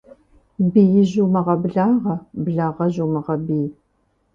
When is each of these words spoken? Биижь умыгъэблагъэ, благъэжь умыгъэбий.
Биижь 0.71 1.15
умыгъэблагъэ, 1.23 2.15
благъэжь 2.43 2.99
умыгъэбий. 3.05 3.67